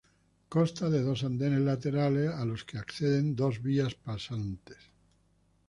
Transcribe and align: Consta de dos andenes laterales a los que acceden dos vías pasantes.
Consta 0.53 0.89
de 0.89 1.03
dos 1.03 1.23
andenes 1.23 1.59
laterales 1.61 2.31
a 2.41 2.43
los 2.49 2.65
que 2.65 2.79
acceden 2.79 3.35
dos 3.35 3.61
vías 3.67 3.93
pasantes. 3.93 4.79